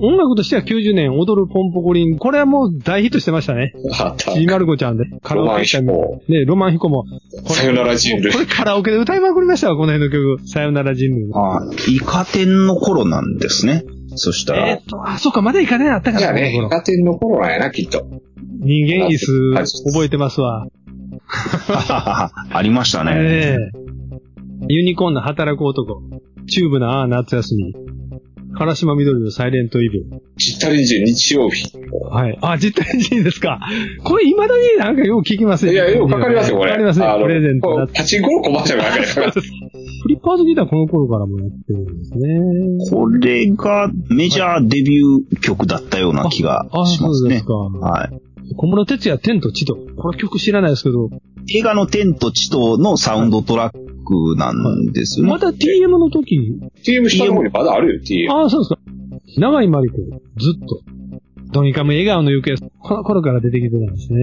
[0.00, 2.18] 音楽としては90年、踊るポンポコリン。
[2.18, 3.72] これはもう大ヒットしてましたね。
[3.98, 4.32] あった。
[4.32, 5.04] ちびまる子ちゃんで。
[5.22, 6.22] カラロマンオケした飛行。
[6.28, 7.04] ね、ロマン飛行も。
[7.46, 10.48] さよなら人類これカラオケで歌いまくりましたわ、この辺の曲。
[10.48, 11.30] さよなら人類。
[11.34, 13.84] あ、イカ天の頃なんですね。
[14.14, 18.06] そしたら、えーっと、あ、そうか、まだいかねえあったかな、いやね、この頃家庭の頃なんやな、きっと。
[18.60, 19.54] 人間椅子、
[19.92, 20.66] 覚えてますわ。
[22.50, 23.12] ありましたね。
[23.16, 23.88] ええ
[24.70, 26.02] ユニコーンの働く男。
[26.48, 27.74] チューブのああ夏休み。
[28.58, 30.20] 唐島緑のサイレントイブ。
[30.38, 31.70] チッタレンジ日曜日。
[32.10, 32.38] はい。
[32.40, 33.60] あ、実体人ですか。
[34.02, 35.72] これ未だになんかよく聞きますね。
[35.72, 36.70] いや、よくかかりますよ、これ。
[36.70, 37.16] かかりますねあ。
[37.18, 39.40] のプレゼントパチンコのコマーシャルがかかります。
[39.40, 42.90] フリッパーズギターこの頃からもやってるんですね。
[42.90, 47.24] これがメジャーデビュー曲だったような気があ、しますね。
[47.24, 47.54] そうですか。
[47.54, 48.20] はい。
[48.56, 49.76] 小室哲也、天と地と。
[49.96, 51.10] これ曲知らないですけど、
[51.54, 55.32] 映画の天と地とのサウンドトラックなんですよね。
[55.32, 56.38] また TM の時、
[56.84, 58.30] TM 下の方にまだあるよ、TM。
[58.32, 58.78] ああ、そうですか。
[59.40, 59.96] 長井真理子、
[60.38, 60.80] ずっと。
[61.52, 64.18] どにかも笑顔の行方、この頃から出てきてたんですね。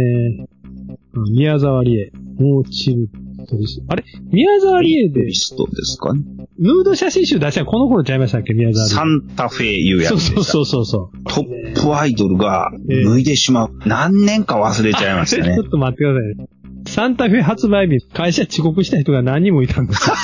[1.16, 3.08] あ宮沢りえ、もうチル
[3.48, 3.82] トリス。
[3.88, 4.04] あれ？
[4.32, 6.22] 宮沢りえでリ、ストですかね。
[6.60, 8.54] ヌード写真集出したのこの頃ちゃいましたっけ？
[8.54, 10.06] 宮沢サりンタフェいうえ。
[10.06, 10.20] やつ。
[10.20, 11.24] そうそうそうそう。
[11.26, 13.72] トップアイドルが脱いでしまう。
[13.86, 15.64] 何年か忘れちゃいましたね ちょ。
[15.64, 16.48] っと待ってくださいね。
[16.96, 20.16] サンタフェ発売日、会社遅刻した人が何人もいたんですよ。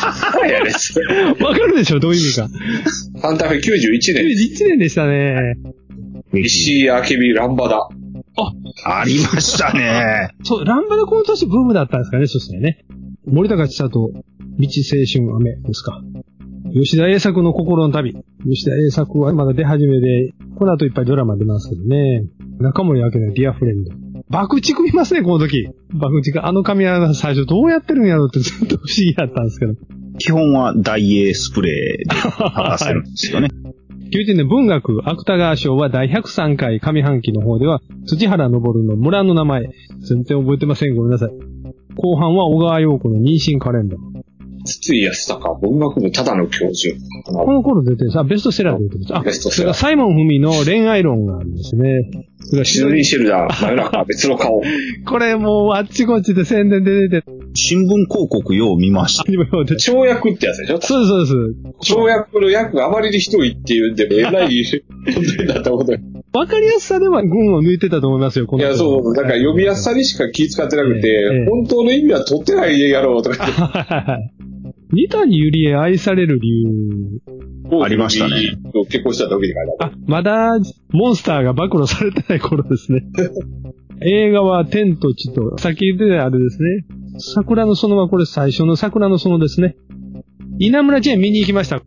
[0.47, 0.97] いやです。
[1.43, 2.47] わかるでしょどういう意味か。
[3.19, 3.61] サンタフェ91
[4.13, 4.23] 年。
[4.23, 5.57] 91年でしたね。
[6.33, 7.89] 石井明美ランバダ。
[8.85, 10.29] ありましたね。
[10.43, 12.85] そう、ランバダこの年ブームだったんですかね、そしたらね。
[13.25, 16.01] 森高千里、道青春雨ですか。
[16.73, 18.15] 吉田栄作の心の旅。
[18.49, 22.23] 吉田栄作はまだ出始めで、この後いっぱいドラマ出ますけどね。
[22.61, 24.10] 中森明菜、ディアフレンド。
[24.31, 25.67] 爆竹見ますね、この時。
[25.93, 26.39] 爆竹。
[26.39, 29.73] あの髪は最初どうやってるんやろうってずっと不思議だったんですけど。
[30.17, 33.49] 基本は大英スプレーで剥がせるんですよね。
[34.13, 39.69] 90年文学芥川賞は第103回上半期の方では、土原昇の村の名前。
[39.99, 40.95] 全然覚えてません。
[40.95, 41.29] ごめんなさい。
[41.95, 44.20] 後半は小川陽子の妊娠カレンダー。
[44.63, 46.95] 筒井康隆、文学部ただの教授。
[47.25, 49.15] この頃出てるさ、ベストセラーで出てます。
[49.15, 52.01] あ、ベストセラーサイモン・フミの恋愛論がありますね。
[52.43, 54.61] それシドニー・シェルダー、真夜中、別の顔。
[55.07, 59.23] これもうあっちこっちで宣伝で出て、新聞広告よう見ました。
[59.23, 60.81] 跳躍ってやつでしょ？
[60.81, 61.93] そうそうです。
[61.93, 64.63] 跳躍の役があまりにひどいっていうんで、えらい
[65.05, 65.93] 問題になったこと。
[65.93, 65.97] い
[66.33, 68.63] わかりやすさでは群を抜いてたと思いますよ、この。
[68.63, 74.17] や、そう、だから読みやすさにしか気使ってなくええて、本当の意味は取ってないやろうとか。
[74.91, 77.83] 二谷ゆりへ愛される理由。
[77.83, 78.57] ありましたね。
[78.89, 79.93] 結婚した時に書いてある。
[79.93, 80.59] あ、まだ、
[80.91, 83.03] モンスターが暴露されてない頃ですね。
[84.03, 86.85] 映画は天と地と、先言ってたあれですね。
[87.19, 89.75] 桜の園はこれ最初の桜の園ですね。
[90.59, 91.77] 稲村ジェーン見に行きました。
[91.79, 91.85] フ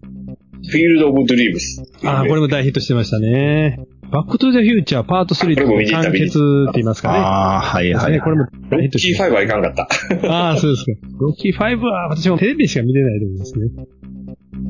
[0.78, 1.82] ィールド・オブ・ドリームス。
[2.04, 3.78] ああ、これも大ヒットしてましたね。
[4.14, 7.18] バックトゥザフューチャーパート3とこれも見に行った完結って言いますかね。
[7.18, 9.88] ああ、はいはい、これもロッキー5はいかんかった。
[10.30, 10.92] ああ、そうですか。
[11.18, 13.86] ロッキー5は私もテレビでしか見てないと思いますね。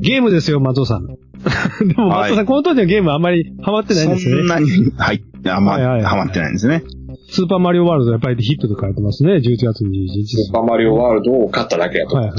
[0.01, 1.05] ゲームですよ、松尾さん。
[1.87, 4.35] でも松尾さん、この当時はゲームあんまりハマってないんですね。
[4.35, 6.81] そんなに、はい、あんま、はいはいはいハマってないんですね。
[7.29, 9.35] スーパーマリオワールドやっぱりヒットと書いてますね。
[9.35, 12.15] 11月21日スーパーマリオワールドを買っただけやと。
[12.15, 12.35] はいはい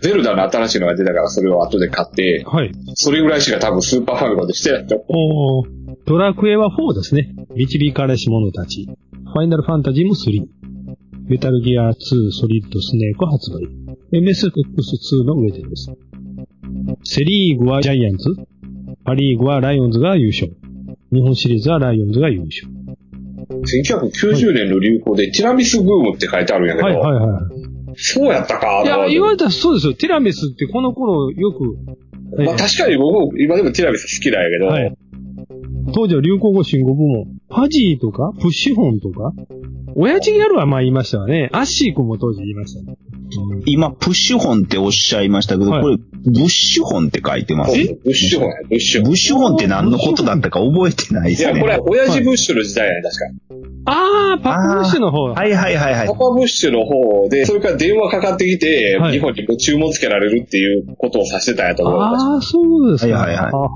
[0.00, 2.66] ゼルダの新しいのが出たからそれを後で買って、はい。
[2.66, 2.72] はい。
[2.94, 5.02] それぐらいしか多分スーパーファミコンでしてないと。
[5.08, 7.34] おードラクエは4ですね。
[7.54, 8.84] 導かれし者たち。
[8.84, 10.44] ファイナルファンタジーも3。
[11.28, 11.94] メタルギア2
[12.30, 13.62] ソリッドスネーク発売。
[14.12, 15.90] MSX2 の上でです。
[17.04, 18.36] セリーグはジャイアンツ。
[19.06, 20.52] パリーグはライオンズが優勝。
[21.10, 22.68] 日本シリーズはライオンズが優勝。
[23.48, 27.42] 1990年の流行でティラミスブームって書いてあるんやけど、はいはいはい。
[27.96, 29.94] そうやったかいや、言われたらそうですよ。
[29.94, 31.78] ティラミスってこの頃よく、
[32.44, 34.94] まあ確かに僕も今でもティラミス好きなんやけど、はい
[35.94, 37.24] 当時は流行語新語部門。
[37.48, 39.32] ファジーとか、プッシュホンとか、
[39.94, 41.50] 親父ギャルはまあ言いましたわね。
[41.52, 42.96] アッシー君も当時言いましたね。
[43.66, 47.72] 今、プッシュホンっておっしゃいましたけど、はいこれ、ブッシュホンって書いてます？
[47.72, 49.10] ブッシュホンや、ブッシュホン。
[49.10, 51.52] ブッシュホンって何のことだったか覚えてないですね。
[51.52, 53.92] いや、これは親父ブッシュの時代やね、確か。
[53.92, 55.22] あー、パパブッシュの方。
[55.24, 56.14] はいはいはいはいパ。
[56.14, 62.00] パブッシュの方で、それから電話かかってきて、はい日本に注文つけられるっていうことを指してたんやと思う。
[62.00, 63.16] ああ、そうですか。
[63.16, 63.68] はいはいはいあ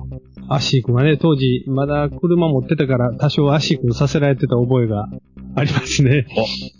[0.48, 5.08] アッシー君はね、当時、まだ車持ってたから、多少アッシー君させられてた覚えが
[5.54, 6.26] ありますね。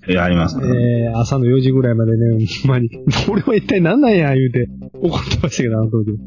[0.09, 0.65] いやありますね。
[1.07, 2.89] えー、朝の4時ぐらいまでね、ほんまに、
[3.31, 6.19] 俺は一体何なんや、言うて、怒ってましたけど、あの当時。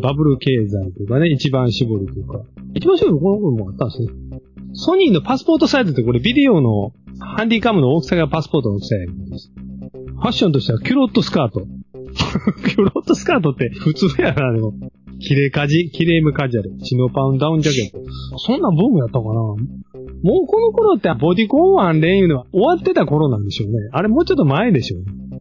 [0.00, 2.44] バブル経済とかね、一番絞るとか。
[2.74, 4.40] 一番絞るこの頃もあったんですね。
[4.74, 9.50] ソニーのパスポートサイズってこれビデオのハンディカムの大きさがパスポートの大きさやです。
[10.06, 11.66] ファッションとしてはキュロットスカート。
[12.68, 14.74] キュロットスカートって普通やな、でも。
[15.20, 18.38] キレカジ、キレームカジュアル、チノパウンダウンジャケット。
[18.38, 23.78] そんなブームやったかなもうこの頃ってボディコンワンレンいうのは終わってた頃なんでしょうね。
[23.92, 25.40] あれもうちょっと前でしょうね。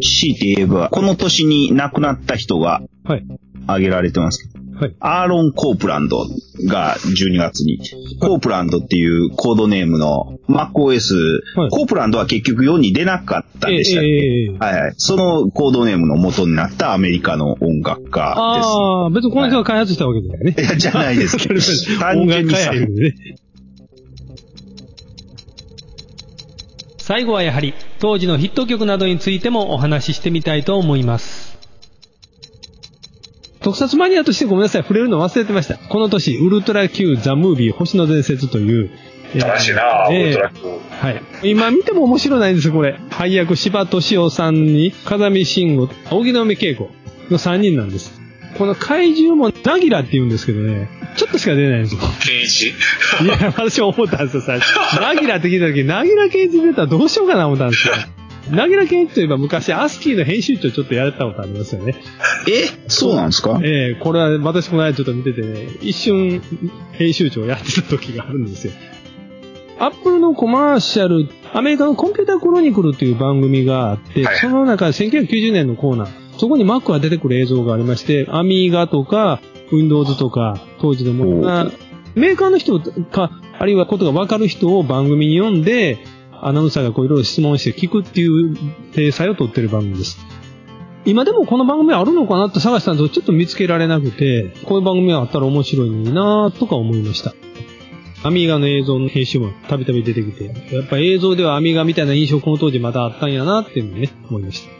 [0.00, 3.24] 強いて言えば、この年に亡くなった人がはい。
[3.66, 4.96] 挙げられてますけど、はい。
[5.00, 6.26] アーロン・コープランド
[6.68, 7.78] が12月に、
[8.20, 11.14] コープランドっていうコードネームの MacOS、
[11.56, 14.94] はいコープランドは結局世に出なかったんでしたっけ、ええええはいはい。
[14.98, 20.52] そのコードネームの元になったアメリカの音楽家ああ、別にこの人が開発したわけじゃないね。
[20.52, 20.68] です。
[20.68, 21.60] いや、じゃないですけど、
[21.98, 22.86] 単音純にさね。
[26.98, 31.55] 最後はやはり当時のヒット曲などについてもお話ししてみたいと思います。
[33.66, 35.76] 特撮マニアとしてごめんなさい、触れるの忘れてました。
[35.76, 38.90] この年、ウルトラ Q ザ・ムービー星の伝説という、
[39.34, 40.58] えー正しいな、えーウルトラク。
[40.88, 41.22] はい。
[41.42, 43.00] 今見ても面白ないんですよ、これ。
[43.10, 46.92] 配役、柴敏夫さんに、風見慎吾、荻野目恵子
[47.28, 48.20] の3人なんです。
[48.56, 52.00] この怪獣も、ナギラって言うんですけどね、ちょっとしか出ないんですよ。
[52.24, 52.68] ケンイチ。
[52.68, 52.72] い
[53.26, 55.00] や、私思ったんですよ、最初。
[55.00, 57.94] ナギラって聞いた時、ナギラケンイチ出たらどうしようかな思ったんですよ。
[58.50, 61.96] ナギラケンイチといえば昔、アスキーの編集長ちょっとやったことありますよね。
[62.48, 62.68] え？
[62.88, 63.60] そうなんですか？
[63.64, 66.40] ええこれは私この間ちょっと見ててね、一瞬
[66.92, 68.72] 編集長やってた時があるんですよ。
[69.78, 74.36] アップルのコマーシャル、アメリカのコンピュータークロニクルという番組があって、はい。
[74.38, 79.40] その中で1990年のコーナー、そこに Mac が出てくる映像がありまして、アミーガとか、
[79.72, 81.70] Windows とか、当時のものが、
[82.14, 85.98] メーカーの人か、あるいはことが分かる人を番組に読んで、
[86.42, 88.56] アナウンサーがこういろいろ質問して聞くっていう
[88.94, 90.18] 体裁を取ってる番組です。
[91.04, 97.32] 今でもこの番組あるのかなって探したんですけど、ちょっと見つけられなくて、こういう番組があったら面白いのになとか思いました。
[98.24, 104.76] アミーガの映像の編集もたびたび出てきて、やっぱ映像ではアミーガみたいな印象この当時まだあったんやなっていうのをね、思いました。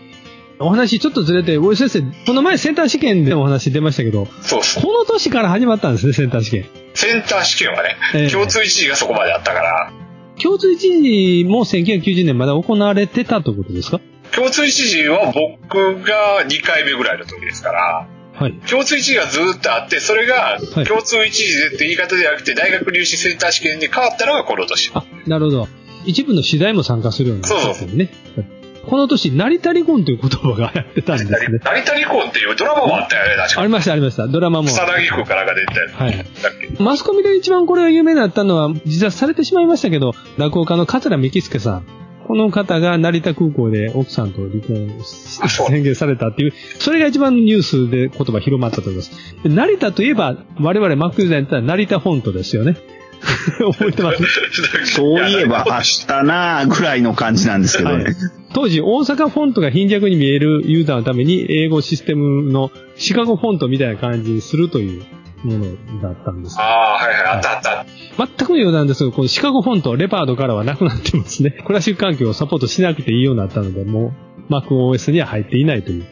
[0.59, 4.81] お話ちょっとずれて、大井先生、この前センター試験でお話出ましたけど、そうっす。
[4.81, 6.67] この年から始まったんですね、センター試験。
[6.95, 9.93] センター試験はね、ええ共通一次がそこまであったから、
[10.43, 14.01] 共通一次も1990年まだ行われてたということですか？
[14.35, 18.53] 共通一次は僕が2回目ぐらいの時ですから、はい。
[18.69, 24.91] 共通一次がずーっとあって、それがはい共通一次でって言い方ではなくて、大学入試センター試験に変わったのがこの年。
[24.95, 25.69] あ、なるほど。
[26.05, 28.11] 一部の次第も参加するようになったんですよね。
[28.87, 31.59] この年、成田離婚という言葉が流行ってたんですね。
[31.63, 34.27] 成田離婚っていうドラマもあったよね、確かありました、ありました。
[34.29, 34.69] ドラマも。
[34.69, 35.93] 草薙君からが出てたやつ。
[35.95, 36.17] はい。
[36.17, 36.25] だっ
[36.77, 36.83] け？
[36.83, 41.87] マスコミで一番これが有名になったのは、自殺されてしまいましたけど、落語家の桂幹介さん。
[42.27, 45.01] この方が成田空港で奥さんと離婚
[45.71, 49.13] 宣言されたっていう、それが一番ニュースで言葉広まったと思います。
[49.45, 52.77] で成田といえば、我々マックユーザーに言ったら成田フォントですよね。
[53.73, 54.23] 覚えてます？
[54.95, 58.07] そういえば、明日なーぐらいの感じなんですけどね。
[58.55, 65.03] 当時、大阪フォントが貧弱に見えるユーザーのために、英語システムのシカゴフォントみたいな感じにするという
[65.45, 65.65] もの
[66.03, 66.57] だったんです。
[66.59, 67.87] ああ、はいはい、あったあった。
[68.17, 71.51] 全くの余談ですが、このシカゴフォント、レパードからはなくなってますね。
[71.67, 74.15] クラシック環境をサポートしなくていいようになったので、も
[74.49, 76.05] う MacOS には入っていないという。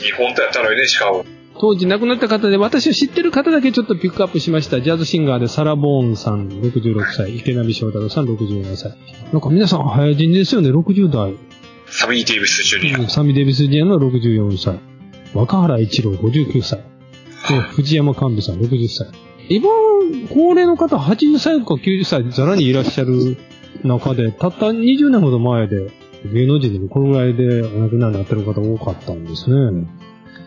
[0.00, 1.24] 日本とやったのにね、しかも。
[1.64, 4.82] 当時亡くなった方で、私を知ってる方だけちょっとピックアップしました。
[4.82, 8.94] ジャズシンガーでサラ・ボーンさん66歳、池波正太郎さん64歳。
[9.32, 11.34] なんか皆さん早死にですよね、60代。
[11.86, 13.08] サミー・デイビス・ジュニア。
[13.08, 14.78] サミ・デビス・ジュニアの64歳。
[15.32, 16.80] 若原一郎59歳。
[17.48, 19.06] で藤山寛美さん60歳。
[19.48, 19.70] 今、
[20.34, 23.38] 高齢の方80歳か90歳ざらにいらっしゃる
[23.84, 25.90] 中で、たった20年ほど前で、
[26.30, 30.03] 芸能人でこのぐらいでお亡くなりになってる方多かったんですね。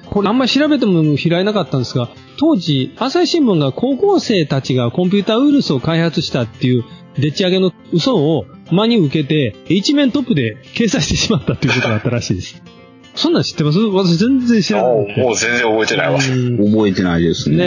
[0.10, 6.84] これあんまり調べても開いなかったんですが、当時、朝日新聞が高校生たちがコンピューターウイルスを開発したっていう、
[7.18, 12.62] でっち上げの嘘を真に受けて、一面トップで掲載してしまったっていうことがあったらしいです。
[13.16, 13.80] そんなん知ってます？
[13.80, 15.22] 私全然知らなもくて。
[15.22, 16.20] うもう全然覚えてないわ。
[16.20, 17.58] うん覚えてないですね。
[17.58, 17.64] ね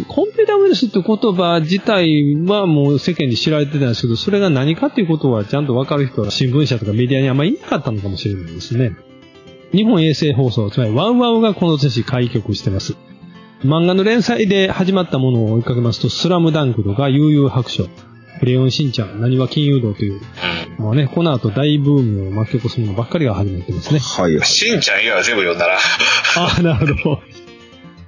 [0.00, 8.90] え、コンピューターウイルスって言葉自体はもう世間に知られてたんですけど、それが何かっていうことはちゃんとわかる人は新聞社とかメディアにあんまりいなかったのかもしれないですね。
[9.72, 12.96] 日本衛星放送、つまりワウワウがこの年開局してます。
[13.62, 17.86] 漫画の連載で始まったものを追いかけますと、スラムダンクとか悠々白書、
[18.38, 20.20] クレヨンしんちゃん、何は金融道という、
[20.78, 24.00] もうね、この後大ブームを巻き起こすものばっかりが始まってますね。
[24.00, 24.46] はいはい。
[24.46, 25.74] しんちゃん以外は全部読んだな。
[25.74, 27.22] ああ、なるほど。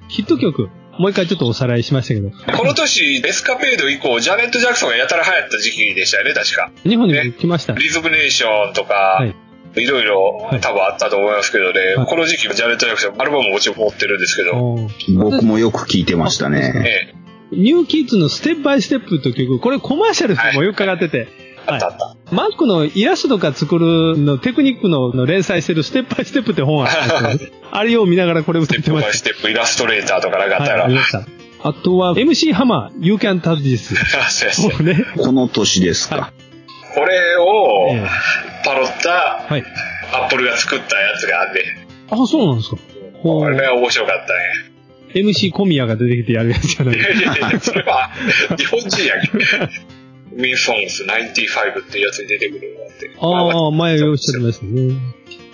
[0.08, 6.70] ヒット曲、もう一回ちょっとおさらいしましたけど、この年、エスカペード以降、ジャネット・ジャクソンがやたら流行った時期でしたよね、確か。
[6.84, 7.74] 日本にも来ました。
[7.74, 16.72] リズムネーションとか、はいい、ろいろはい多分あったと思いますけどね、はいこの時期、ジャネット・ジャクソン、アルバムももちろん持ってるんですけど、僕もよく聞いてましたね。
[16.84, 21.28] ええ、ニューキッズのステップバイステップという曲、これコマーシャルもよくかかってて、
[21.66, 22.16] あったあった。
[22.34, 30.64] マックのイラストとか作るのテクニックのの連載してるステップバイステップって本あったんですよ あれを見ながらこれ歌ステップってましバイステップ、イラストレーターとかなんかあた。
[30.64, 31.24] はい、ったら、ありました。
[31.62, 33.94] あとは、MC ハマー、You Can Touch This。
[34.30, 35.06] そうやそうやもうね。
[35.18, 36.32] この年ですか。
[36.94, 38.06] これをえ
[38.46, 39.64] えパロったはい。
[40.12, 41.64] アップルが作ったやつがあって、
[42.10, 42.76] あ、そうなんですか。
[43.22, 44.70] これね、面白かったね。
[45.14, 48.10] MC 小宮が出てきてやるやつじゃないいやいやいや、それは
[48.56, 49.38] 日本人やけど。
[50.32, 53.10] ウィンソンス95っていうやつに出てくるのがあって。
[53.18, 54.94] ああ、前おっしゃってましたね。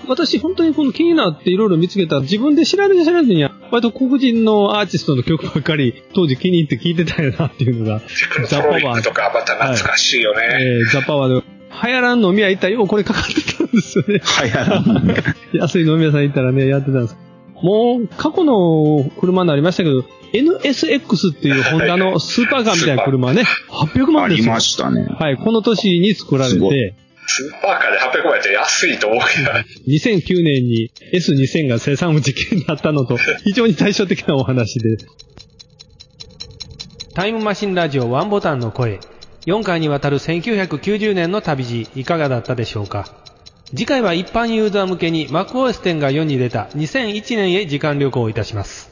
[0.07, 10.42] 私、本当にこの気になっていろいろ見つけた自分で調べて調べてには、割と黒人のアーティストの曲ばっかり、当時気に入って聴いてたよなっていうのが、テクノトロニックとかまた懐かしいよね。
[10.61, 14.21] えー、ザ・パワーで、流行らん飲み屋行ったらようこれかかってたんですよね。
[14.23, 14.65] はいは
[15.53, 15.57] い。
[15.57, 17.17] 安い飲み屋さん行ったらね、やってたんです。
[17.62, 24.45] もう、過去の車になりましたけど、NSX っていうホンダのスーパーカーみたいな車ね、800あ万ですよ。
[24.45, 25.07] りましたね。
[25.19, 26.95] はい、この年に作られて、
[27.27, 29.51] スーパーカーで800万円って安いと思うけど、
[29.89, 34.97] 2009年に S2000 が生産不実験になったのと、非常に対照的なお話で。
[37.15, 39.01] タイムマシンラジオワンボタンの声。
[39.46, 43.06] 4回にわたる1990年の旅路、いかがだったでしょうか？
[43.66, 48.90] 次回は一般ユーザー向けに MacOS 10が世に出た2001年へ時間旅行いたします。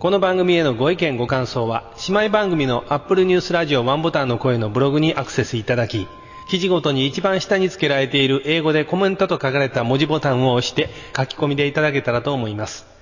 [0.00, 6.08] この番組へのご意見ご感想は、姉妹番組の Apple News ラジオワンボタンの声のブログにアクセスいただき、
[6.50, 12.95] 記事ごとに一番下に付けられている英語でコメントと書かれた文字ボタンを押して書き込みでいただけたらと思います。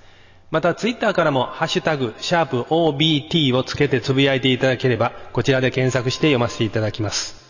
[0.51, 7.43] また、ツイッターからも、ハッシュタグ、シャープ OBT をつけてつぶやいていただければ、こちらで検索して読ませていただきます。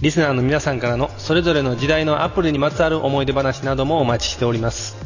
[0.00, 4.96] リスナーの皆さんからの、それぞれの時代のアップルにまつわる思い出話などもお待ちしております。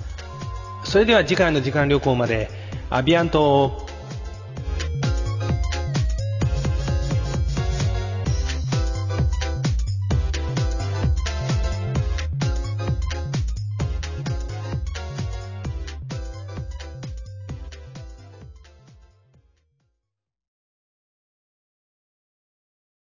[0.85, 2.50] それでは次回の時間旅行まで、
[2.90, 3.87] アビアント